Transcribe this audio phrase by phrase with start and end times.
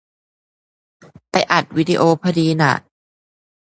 [1.31, 2.73] ไปอัดวิดีโอพอดีน่ะ